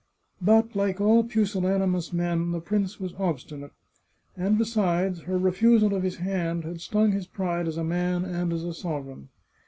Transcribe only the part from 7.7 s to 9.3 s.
a man and as a sovereign.